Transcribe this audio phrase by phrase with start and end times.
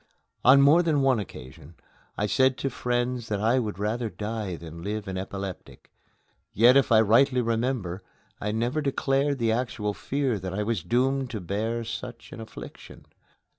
[0.43, 1.75] On more than one occasion
[2.17, 5.91] I said to friends that I would rather die than live an epileptic;
[6.53, 8.01] yet, if I rightly remember,
[8.41, 13.05] I never declared the actual fear that I was doomed to bear such an affliction.